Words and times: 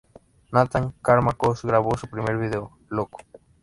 Nathan 0.51 0.95
"Karma" 1.03 1.33
Cox 1.33 1.61
grabó 1.63 1.95
su 1.95 2.07
primer 2.07 2.35
video, 2.39 2.71
"Loco". 2.89 3.19